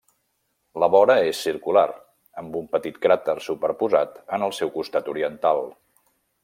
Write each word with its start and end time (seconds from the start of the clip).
La 0.83 0.87
vora 0.95 1.17
és 1.33 1.41
circular, 1.47 1.83
amb 2.43 2.57
un 2.63 2.65
petit 2.73 2.99
cràter 3.05 3.39
superposat 3.49 4.19
en 4.39 4.49
el 4.51 4.59
seu 4.63 4.77
costat 4.79 5.13
oriental. 5.15 5.67